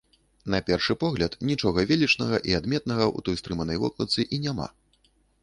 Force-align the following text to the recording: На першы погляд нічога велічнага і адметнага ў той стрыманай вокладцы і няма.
На 0.51 0.59
першы 0.69 0.95
погляд 1.03 1.35
нічога 1.49 1.83
велічнага 1.91 2.41
і 2.53 2.57
адметнага 2.61 3.05
ў 3.15 3.27
той 3.29 3.39
стрыманай 3.43 3.77
вокладцы 3.87 4.21
і 4.33 4.43
няма. 4.49 4.67